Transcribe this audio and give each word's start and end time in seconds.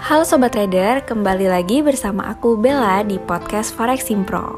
Halo 0.00 0.24
Sobat 0.24 0.56
Trader, 0.56 1.04
kembali 1.04 1.52
lagi 1.52 1.84
bersama 1.84 2.32
aku 2.32 2.56
Bella 2.56 3.04
di 3.04 3.20
podcast 3.20 3.76
Forex 3.76 4.08
Simpro. 4.08 4.56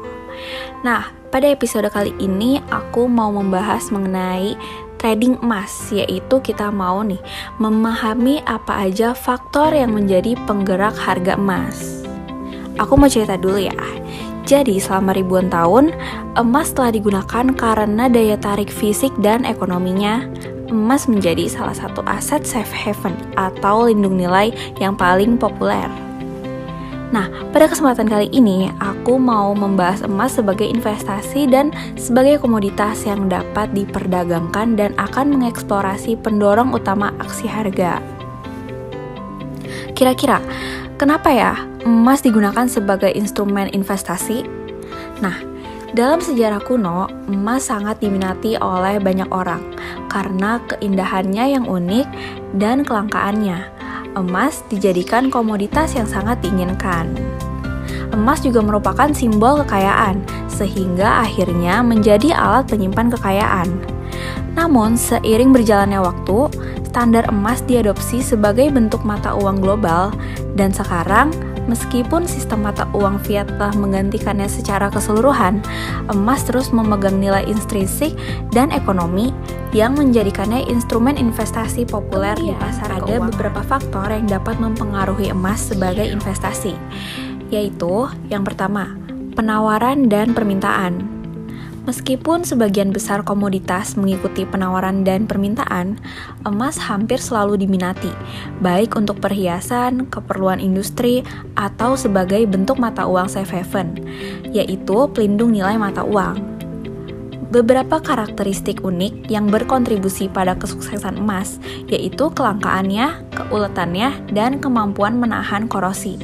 Nah, 0.87 1.11
pada 1.35 1.51
episode 1.51 1.83
kali 1.91 2.15
ini 2.15 2.63
aku 2.71 3.11
mau 3.11 3.27
membahas 3.27 3.91
mengenai 3.91 4.55
trading 5.03 5.35
emas, 5.43 5.91
yaitu 5.91 6.39
kita 6.39 6.71
mau 6.71 7.03
nih 7.03 7.19
memahami 7.59 8.39
apa 8.47 8.87
aja 8.87 9.11
faktor 9.11 9.75
yang 9.75 9.91
menjadi 9.91 10.39
penggerak 10.47 10.95
harga 10.95 11.35
emas. 11.35 12.07
Aku 12.79 12.95
mau 12.95 13.11
cerita 13.11 13.35
dulu 13.35 13.67
ya. 13.67 13.75
Jadi, 14.47 14.79
selama 14.79 15.11
ribuan 15.11 15.51
tahun, 15.51 15.91
emas 16.39 16.71
telah 16.71 16.95
digunakan 16.95 17.51
karena 17.51 18.07
daya 18.07 18.39
tarik 18.39 18.71
fisik 18.71 19.11
dan 19.19 19.43
ekonominya 19.43 20.23
emas 20.73 21.05
menjadi 21.05 21.45
salah 21.45 21.77
satu 21.77 22.01
aset 22.09 22.41
safe 22.41 22.73
haven 22.73 23.13
atau 23.37 23.85
lindung 23.85 24.17
nilai 24.17 24.49
yang 24.81 24.97
paling 24.97 25.37
populer. 25.37 25.85
Nah, 27.13 27.29
pada 27.53 27.69
kesempatan 27.69 28.09
kali 28.09 28.25
ini 28.33 28.73
aku 28.81 29.21
mau 29.21 29.53
membahas 29.53 30.01
emas 30.01 30.33
sebagai 30.33 30.65
investasi 30.65 31.45
dan 31.45 31.69
sebagai 31.93 32.41
komoditas 32.41 33.05
yang 33.05 33.29
dapat 33.29 33.69
diperdagangkan 33.77 34.73
dan 34.73 34.97
akan 34.97 35.37
mengeksplorasi 35.37 36.17
pendorong 36.25 36.73
utama 36.73 37.13
aksi 37.21 37.45
harga. 37.45 38.01
Kira-kira, 39.93 40.41
kenapa 40.97 41.29
ya 41.29 41.53
emas 41.85 42.25
digunakan 42.25 42.65
sebagai 42.65 43.13
instrumen 43.13 43.69
investasi? 43.69 44.49
Nah, 45.21 45.52
dalam 45.93 46.17
sejarah 46.17 46.57
kuno, 46.65 47.05
emas 47.29 47.69
sangat 47.69 48.01
diminati 48.01 48.57
oleh 48.57 48.97
banyak 48.97 49.29
orang 49.29 49.61
karena 50.09 50.57
keindahannya 50.65 51.53
yang 51.53 51.65
unik 51.69 52.07
dan 52.57 52.81
kelangkaannya. 52.81 53.69
Emas 54.17 54.65
dijadikan 54.73 55.29
komoditas 55.29 55.93
yang 55.93 56.09
sangat 56.09 56.41
diinginkan. 56.41 57.13
Emas 58.09 58.41
juga 58.41 58.65
merupakan 58.65 59.09
simbol 59.13 59.61
kekayaan, 59.65 60.21
sehingga 60.49 61.25
akhirnya 61.25 61.85
menjadi 61.85 62.33
alat 62.33 62.69
penyimpan 62.69 63.13
kekayaan. 63.13 63.69
Namun, 64.53 64.93
seiring 64.93 65.49
berjalannya 65.49 65.97
waktu, 65.97 66.49
standar 66.89 67.25
emas 67.29 67.65
diadopsi 67.65 68.21
sebagai 68.21 68.69
bentuk 68.69 69.01
mata 69.01 69.33
uang 69.33 69.61
global, 69.61 70.13
dan 70.53 70.69
sekarang 70.69 71.33
Meskipun 71.63 72.27
sistem 72.27 72.67
mata 72.67 72.83
uang 72.91 73.23
fiat 73.23 73.47
telah 73.55 73.71
menggantikannya 73.79 74.51
secara 74.51 74.91
keseluruhan, 74.91 75.63
emas 76.11 76.43
terus 76.43 76.75
memegang 76.75 77.23
nilai 77.23 77.47
intrinsik 77.47 78.11
dan 78.51 78.67
ekonomi 78.75 79.31
yang 79.71 79.95
menjadikannya 79.95 80.67
instrumen 80.67 81.15
investasi 81.15 81.87
populer 81.87 82.35
di 82.35 82.51
pasar. 82.59 82.99
Ada 82.99 83.07
keuangan. 83.07 83.29
beberapa 83.31 83.61
faktor 83.63 84.07
yang 84.11 84.27
dapat 84.27 84.59
mempengaruhi 84.59 85.31
emas 85.31 85.71
sebagai 85.71 86.03
investasi, 86.03 86.75
yaitu 87.47 88.11
yang 88.27 88.43
pertama, 88.43 88.99
penawaran 89.33 90.11
dan 90.11 90.35
permintaan. 90.35 91.22
Meskipun 91.83 92.47
sebagian 92.47 92.95
besar 92.95 93.27
komoditas 93.27 93.99
mengikuti 93.99 94.47
penawaran 94.47 95.03
dan 95.03 95.27
permintaan, 95.27 95.99
emas 96.47 96.79
hampir 96.79 97.19
selalu 97.19 97.59
diminati, 97.59 98.07
baik 98.63 98.95
untuk 98.95 99.19
perhiasan, 99.19 100.07
keperluan 100.07 100.63
industri, 100.63 101.27
atau 101.59 101.99
sebagai 101.99 102.39
bentuk 102.47 102.79
mata 102.79 103.03
uang 103.03 103.27
safe 103.27 103.51
haven, 103.51 103.99
yaitu 104.55 105.11
pelindung 105.11 105.51
nilai 105.51 105.75
mata 105.75 106.07
uang. 106.07 106.55
Beberapa 107.53 108.01
karakteristik 108.01 108.81
unik 108.81 109.29
yang 109.29 109.45
berkontribusi 109.45 110.25
pada 110.25 110.57
kesuksesan 110.57 111.21
emas 111.21 111.61
yaitu 111.85 112.33
kelangkaannya, 112.33 113.29
keuletannya, 113.29 114.09
dan 114.33 114.57
kemampuan 114.57 115.21
menahan 115.21 115.69
korosi, 115.69 116.17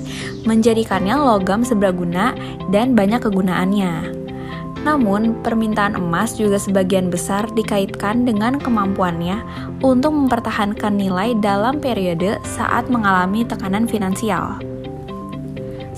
menjadikannya 0.50 1.14
logam 1.14 1.62
seberguna 1.62 2.34
dan 2.74 2.98
banyak 2.98 3.22
kegunaannya. 3.22 4.19
Namun, 4.88 5.44
permintaan 5.44 6.00
emas 6.00 6.40
juga 6.40 6.56
sebagian 6.56 7.12
besar 7.12 7.44
dikaitkan 7.52 8.24
dengan 8.24 8.56
kemampuannya 8.56 9.44
untuk 9.84 10.16
mempertahankan 10.16 10.96
nilai 10.96 11.36
dalam 11.44 11.84
periode 11.84 12.40
saat 12.48 12.88
mengalami 12.88 13.44
tekanan 13.44 13.86
finansial. 13.86 14.56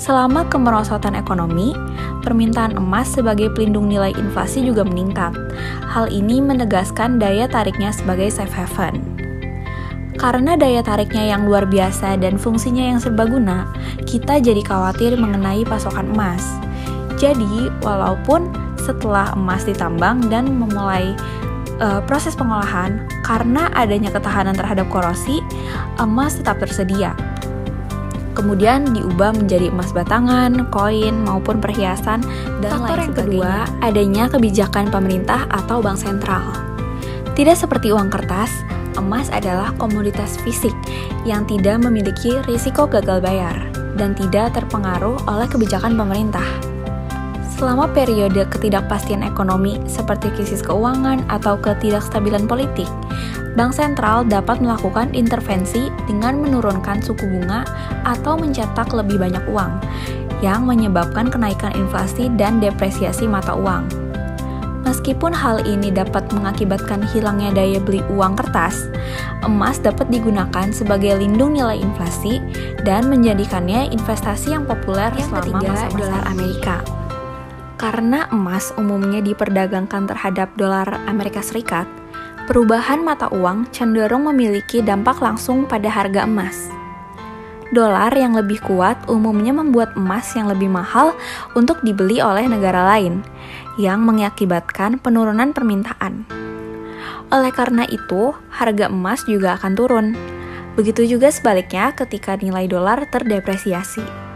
Selama 0.02 0.50
kemerosotan 0.50 1.14
ekonomi, 1.14 1.78
permintaan 2.26 2.74
emas 2.74 3.14
sebagai 3.14 3.54
pelindung 3.54 3.86
nilai 3.86 4.10
inflasi 4.18 4.66
juga 4.66 4.82
meningkat. 4.82 5.30
Hal 5.94 6.10
ini 6.10 6.42
menegaskan 6.42 7.22
daya 7.22 7.46
tariknya 7.46 7.94
sebagai 7.94 8.34
safe 8.34 8.50
haven. 8.50 8.98
Karena 10.18 10.58
daya 10.58 10.82
tariknya 10.82 11.38
yang 11.38 11.46
luar 11.46 11.70
biasa 11.70 12.18
dan 12.18 12.42
fungsinya 12.42 12.82
yang 12.82 12.98
serbaguna, 12.98 13.70
kita 14.10 14.42
jadi 14.42 14.66
khawatir 14.66 15.14
mengenai 15.22 15.62
pasokan 15.70 16.10
emas. 16.18 16.42
Jadi, 17.22 17.70
walaupun 17.86 18.50
setelah 18.82 19.34
emas 19.38 19.64
ditambang 19.64 20.28
dan 20.28 20.50
memulai 20.50 21.14
uh, 21.82 22.02
proses 22.06 22.34
pengolahan, 22.34 23.06
karena 23.26 23.70
adanya 23.78 24.10
ketahanan 24.14 24.58
terhadap 24.58 24.90
korosi, 24.90 25.42
emas 26.02 26.38
tetap 26.38 26.58
tersedia. 26.62 27.14
Kemudian 28.32 28.96
diubah 28.96 29.36
menjadi 29.36 29.70
emas 29.70 29.92
batangan, 29.92 30.72
koin, 30.72 31.28
maupun 31.28 31.60
perhiasan, 31.60 32.24
dan 32.64 32.72
Faktor 32.72 32.98
lain 32.98 33.04
yang 33.04 33.16
kedua, 33.16 33.54
adanya 33.84 34.24
kebijakan 34.32 34.88
pemerintah 34.88 35.46
atau 35.52 35.84
bank 35.84 36.00
sentral. 36.00 36.44
Tidak 37.36 37.56
seperti 37.56 37.92
uang 37.92 38.08
kertas, 38.08 38.50
emas 38.96 39.28
adalah 39.36 39.76
komoditas 39.76 40.40
fisik 40.48 40.74
yang 41.28 41.44
tidak 41.44 41.84
memiliki 41.84 42.40
risiko 42.48 42.88
gagal 42.88 43.20
bayar 43.20 43.56
dan 44.00 44.16
tidak 44.16 44.56
terpengaruh 44.56 45.20
oleh 45.28 45.48
kebijakan 45.52 46.00
pemerintah. 46.00 46.71
Selama 47.62 47.86
periode 47.94 48.42
ketidakpastian 48.50 49.22
ekonomi 49.22 49.78
seperti 49.86 50.34
krisis 50.34 50.66
keuangan 50.66 51.22
atau 51.30 51.62
ketidakstabilan 51.62 52.50
politik, 52.50 52.90
Bank 53.54 53.78
sentral 53.78 54.26
dapat 54.26 54.66
melakukan 54.66 55.14
intervensi 55.14 55.94
dengan 56.10 56.42
menurunkan 56.42 57.06
suku 57.06 57.22
bunga 57.22 57.62
atau 58.02 58.34
mencetak 58.34 58.90
lebih 58.98 59.22
banyak 59.22 59.46
uang, 59.46 59.78
yang 60.42 60.66
menyebabkan 60.66 61.30
kenaikan 61.30 61.70
inflasi 61.78 62.34
dan 62.34 62.58
depresiasi 62.58 63.30
mata 63.30 63.54
uang. 63.54 63.86
Meskipun 64.82 65.30
hal 65.30 65.62
ini 65.62 65.94
dapat 65.94 66.34
mengakibatkan 66.34 67.06
hilangnya 67.14 67.54
daya 67.54 67.78
beli 67.78 68.02
uang 68.10 68.42
kertas, 68.42 68.90
emas 69.46 69.78
dapat 69.78 70.10
digunakan 70.10 70.74
sebagai 70.74 71.22
lindung 71.22 71.54
nilai 71.54 71.78
inflasi 71.78 72.42
dan 72.82 73.06
menjadikannya 73.06 73.94
investasi 73.94 74.50
yang 74.58 74.66
populer 74.66 75.14
yang 75.14 75.30
selama 75.30 75.46
ketiga, 75.46 75.70
masa-masa 75.70 75.98
dolar 76.02 76.24
Amerika. 76.26 77.01
Karena 77.82 78.30
emas 78.30 78.70
umumnya 78.78 79.26
diperdagangkan 79.26 80.06
terhadap 80.06 80.54
dolar 80.54 81.02
Amerika 81.10 81.42
Serikat, 81.42 81.90
perubahan 82.46 83.02
mata 83.02 83.26
uang 83.34 83.74
cenderung 83.74 84.30
memiliki 84.30 84.86
dampak 84.86 85.18
langsung 85.18 85.66
pada 85.66 85.90
harga 85.90 86.30
emas. 86.30 86.70
Dolar 87.74 88.14
yang 88.14 88.38
lebih 88.38 88.62
kuat 88.62 89.02
umumnya 89.10 89.50
membuat 89.50 89.98
emas 89.98 90.30
yang 90.38 90.46
lebih 90.46 90.70
mahal 90.70 91.18
untuk 91.58 91.82
dibeli 91.82 92.22
oleh 92.22 92.46
negara 92.46 92.86
lain, 92.86 93.26
yang 93.82 94.06
mengakibatkan 94.06 95.02
penurunan 95.02 95.50
permintaan. 95.50 96.30
Oleh 97.34 97.50
karena 97.50 97.90
itu, 97.90 98.38
harga 98.54 98.94
emas 98.94 99.26
juga 99.26 99.58
akan 99.58 99.74
turun. 99.74 100.08
Begitu 100.78 101.18
juga 101.18 101.34
sebaliknya 101.34 101.98
ketika 101.98 102.38
nilai 102.38 102.70
dolar 102.70 103.10
terdepresiasi. 103.10 104.31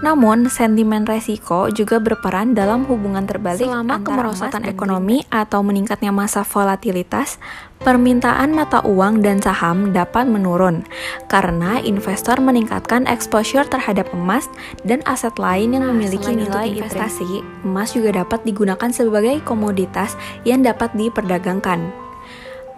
Namun, 0.00 0.48
sentimen 0.48 1.04
resiko 1.04 1.68
juga 1.68 2.00
berperan 2.00 2.56
dalam 2.56 2.88
hubungan 2.88 3.28
terbalik 3.28 3.68
selama 3.68 4.00
kemerosotan 4.00 4.64
ekonomi 4.64 5.28
atau 5.28 5.60
meningkatnya 5.60 6.08
masa 6.08 6.40
volatilitas, 6.40 7.36
permintaan 7.84 8.56
mata 8.56 8.80
uang 8.84 9.20
dan 9.20 9.44
saham 9.44 9.92
dapat 9.92 10.24
menurun 10.24 10.84
karena 11.28 11.80
investor 11.84 12.40
meningkatkan 12.40 13.04
exposure 13.08 13.64
terhadap 13.68 14.08
emas 14.16 14.48
dan 14.88 15.04
aset 15.04 15.36
lain 15.36 15.76
yang 15.76 15.84
nah, 15.84 15.92
memiliki 15.92 16.32
nilai 16.32 16.80
investasi. 16.80 17.44
Emas 17.64 17.92
juga 17.92 18.24
dapat 18.24 18.40
digunakan 18.48 18.88
sebagai 18.88 19.44
komoditas 19.44 20.16
yang 20.48 20.64
dapat 20.64 20.92
diperdagangkan. 20.96 21.99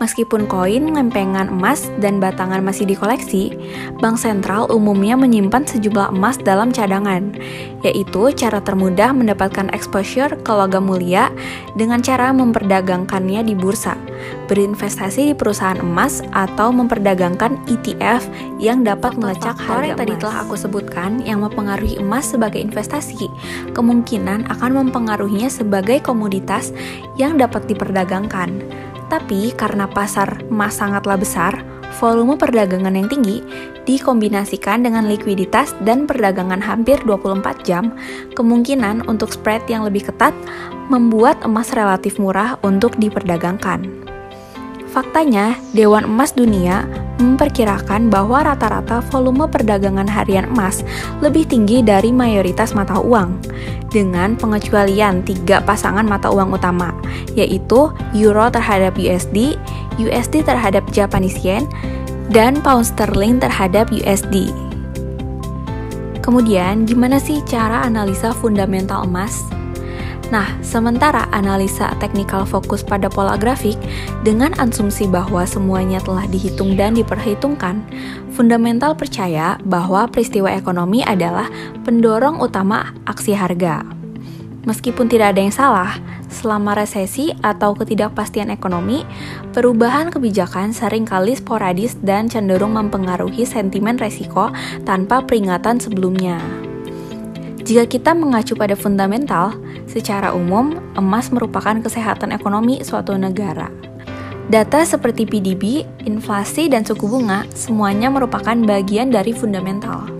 Meskipun 0.03 0.51
koin, 0.51 0.91
lempengan 0.99 1.47
emas, 1.47 1.87
dan 2.03 2.19
batangan 2.19 2.59
masih 2.59 2.91
dikoleksi, 2.91 3.55
bank 4.03 4.19
sentral 4.19 4.67
umumnya 4.67 5.15
menyimpan 5.15 5.63
sejumlah 5.63 6.11
emas 6.11 6.43
dalam 6.43 6.75
cadangan, 6.75 7.39
yaitu 7.87 8.35
cara 8.35 8.59
termudah 8.59 9.15
mendapatkan 9.15 9.71
exposure 9.71 10.35
ke 10.43 10.51
logam 10.51 10.91
mulia 10.91 11.31
dengan 11.79 12.03
cara 12.03 12.35
memperdagangkannya 12.35 13.47
di 13.47 13.55
bursa, 13.55 13.95
berinvestasi 14.51 15.31
di 15.31 15.35
perusahaan 15.39 15.79
emas, 15.79 16.19
atau 16.35 16.75
memperdagangkan 16.75 17.63
ETF 17.71 18.27
yang 18.59 18.83
dapat 18.83 19.15
melacak 19.15 19.55
harga 19.55 19.95
yang 19.95 19.99
tadi 20.03 20.19
telah 20.19 20.43
aku 20.43 20.59
sebutkan 20.59 21.23
yang 21.23 21.47
mempengaruhi 21.47 22.03
emas 22.03 22.35
sebagai 22.35 22.59
investasi, 22.59 23.31
kemungkinan 23.71 24.51
akan 24.51 24.83
mempengaruhinya 24.83 25.47
sebagai 25.47 26.03
komoditas 26.03 26.75
yang 27.15 27.39
dapat 27.39 27.71
diperdagangkan. 27.71 28.82
Tapi 29.13 29.53
karena 29.53 29.85
pasar 29.85 30.41
emas 30.49 30.81
sangatlah 30.81 31.21
besar, 31.21 31.61
volume 32.01 32.41
perdagangan 32.41 32.97
yang 32.97 33.13
tinggi 33.13 33.45
dikombinasikan 33.85 34.81
dengan 34.81 35.05
likuiditas 35.05 35.77
dan 35.85 36.09
perdagangan 36.09 36.65
hampir 36.65 36.97
24 37.05 37.61
jam, 37.61 37.93
kemungkinan 38.33 39.05
untuk 39.13 39.29
spread 39.37 39.61
yang 39.69 39.85
lebih 39.85 40.09
ketat 40.09 40.33
membuat 40.89 41.37
emas 41.45 41.77
relatif 41.77 42.17
murah 42.17 42.57
untuk 42.65 42.97
diperdagangkan. 42.97 43.85
Faktanya, 44.97 45.61
Dewan 45.77 46.09
Emas 46.09 46.33
Dunia 46.33 46.89
memperkirakan 47.23 48.11
bahwa 48.11 48.43
rata-rata 48.43 48.99
volume 49.09 49.47
perdagangan 49.47 50.11
harian 50.11 50.51
emas 50.51 50.83
lebih 51.23 51.47
tinggi 51.47 51.81
dari 51.81 52.11
mayoritas 52.11 52.75
mata 52.75 52.99
uang, 52.99 53.39
dengan 53.95 54.35
pengecualian 54.35 55.23
tiga 55.23 55.63
pasangan 55.63 56.03
mata 56.03 56.33
uang 56.33 56.59
utama, 56.59 56.91
yaitu 57.39 57.95
Euro 58.19 58.51
terhadap 58.51 58.99
USD, 58.99 59.55
USD 60.03 60.43
terhadap 60.43 60.83
Japanese 60.91 61.39
Yen, 61.41 61.69
dan 62.33 62.59
Pound 62.65 62.89
Sterling 62.89 63.39
terhadap 63.39 63.93
USD. 63.93 64.51
Kemudian, 66.23 66.87
gimana 66.87 67.19
sih 67.19 67.43
cara 67.45 67.83
analisa 67.83 68.31
fundamental 68.33 69.05
emas? 69.05 69.62
Nah, 70.33 70.49
sementara 70.65 71.29
analisa 71.29 71.93
teknikal 72.01 72.49
fokus 72.49 72.81
pada 72.81 73.13
pola 73.13 73.37
grafik 73.37 73.77
dengan 74.25 74.57
asumsi 74.57 75.05
bahwa 75.05 75.45
semuanya 75.45 76.01
telah 76.01 76.25
dihitung 76.25 76.73
dan 76.73 76.97
diperhitungkan, 76.97 77.85
fundamental 78.33 78.97
percaya 78.97 79.61
bahwa 79.69 80.09
peristiwa 80.09 80.49
ekonomi 80.49 81.05
adalah 81.05 81.53
pendorong 81.85 82.41
utama 82.41 82.97
aksi 83.05 83.37
harga. 83.37 83.85
Meskipun 84.65 85.13
tidak 85.13 85.37
ada 85.37 85.45
yang 85.45 85.53
salah, 85.53 86.01
selama 86.33 86.81
resesi 86.81 87.37
atau 87.45 87.77
ketidakpastian 87.77 88.49
ekonomi, 88.49 89.05
perubahan 89.53 90.09
kebijakan 90.09 90.73
sering 90.73 91.05
kali 91.05 91.37
sporadis 91.37 92.01
dan 92.01 92.33
cenderung 92.33 92.73
mempengaruhi 92.73 93.45
sentimen 93.45 94.01
resiko 94.01 94.49
tanpa 94.89 95.21
peringatan 95.29 95.77
sebelumnya. 95.77 96.41
Jika 97.63 97.87
kita 97.87 98.11
mengacu 98.11 98.59
pada 98.59 98.75
fundamental, 98.75 99.55
secara 99.87 100.35
umum 100.35 100.83
emas 100.99 101.31
merupakan 101.31 101.79
kesehatan 101.79 102.35
ekonomi 102.35 102.83
suatu 102.83 103.15
negara. 103.15 103.71
Data 104.51 104.83
seperti 104.83 105.23
PDB, 105.23 105.87
inflasi, 106.03 106.67
dan 106.67 106.83
suku 106.83 107.07
bunga 107.07 107.47
semuanya 107.55 108.11
merupakan 108.11 108.59
bagian 108.67 109.15
dari 109.15 109.31
fundamental. 109.31 110.11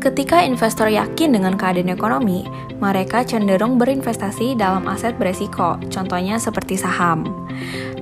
Ketika 0.00 0.40
investor 0.44 0.88
yakin 0.88 1.36
dengan 1.36 1.56
keadaan 1.56 1.92
ekonomi, 1.92 2.48
mereka 2.80 3.24
cenderung 3.24 3.76
berinvestasi 3.80 4.56
dalam 4.56 4.84
aset 4.88 5.16
beresiko, 5.16 5.80
contohnya 5.92 6.40
seperti 6.40 6.76
saham. 6.76 7.24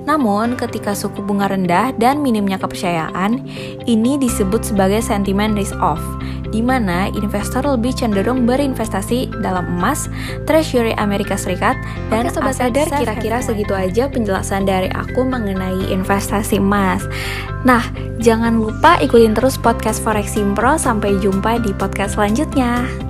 Namun, 0.03 0.59
ketika 0.59 0.91
suku 0.91 1.23
bunga 1.23 1.47
rendah 1.47 1.95
dan 1.95 2.19
minimnya 2.19 2.59
kepercayaan, 2.59 3.43
ini 3.87 4.19
disebut 4.19 4.67
sebagai 4.67 4.99
sentimen 4.99 5.55
risk 5.55 5.75
off, 5.79 6.03
di 6.53 6.61
mana 6.61 7.09
investor 7.09 7.65
lebih 7.65 7.97
cenderung 7.97 8.45
berinvestasi 8.45 9.33
dalam 9.41 9.65
emas, 9.81 10.05
treasury 10.45 10.93
Amerika 11.01 11.33
Serikat, 11.33 11.73
dan 12.13 12.29
Oke, 12.29 12.37
sobat 12.37 12.61
sadar 12.61 12.85
kira-kira 12.93 13.41
segitu 13.41 13.73
aja 13.73 14.05
penjelasan 14.05 14.69
dari 14.69 14.93
aku 14.93 15.25
mengenai 15.25 15.89
investasi 15.89 16.61
emas. 16.61 17.01
Nah, 17.65 17.81
jangan 18.21 18.61
lupa 18.61 19.01
ikutin 19.01 19.33
terus 19.33 19.57
podcast 19.57 20.05
Forex 20.05 20.37
Simpro 20.37 20.77
sampai 20.77 21.17
jumpa 21.17 21.57
di 21.65 21.73
podcast 21.73 22.13
selanjutnya. 22.13 23.02